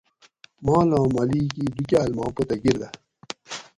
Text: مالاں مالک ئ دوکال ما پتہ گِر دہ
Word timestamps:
مالاں 0.65 1.05
مالک 1.13 1.53
ئ 1.59 1.65
دوکال 1.75 2.09
ما 2.17 2.25
پتہ 2.37 2.55
گِر 2.63 2.75
دہ 2.81 2.87